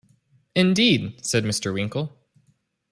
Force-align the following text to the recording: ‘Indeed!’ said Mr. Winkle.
‘Indeed!’ 0.55 1.23
said 1.23 1.43
Mr. 1.43 1.71
Winkle. 1.75 2.11